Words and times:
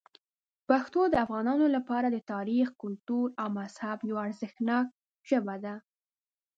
پښتو 0.67 1.01
د 1.09 1.15
افغانانو 1.25 1.65
لپاره 1.75 2.07
د 2.11 2.17
تاریخ، 2.31 2.67
کلتور 2.81 3.27
او 3.41 3.47
مذهب 3.59 3.97
یوه 4.09 4.21
ارزښتناک 4.27 4.85
ژبه 5.29 5.55
ده. 5.63 5.75